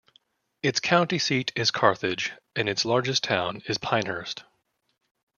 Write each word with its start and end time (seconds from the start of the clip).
Its 0.63 0.79
county 0.79 1.19
seat 1.19 1.51
is 1.55 1.69
Carthage 1.69 2.31
and 2.55 2.67
its 2.67 2.85
largest 2.85 3.23
town 3.23 3.61
is 3.67 3.77
Pinehurst. 3.77 4.43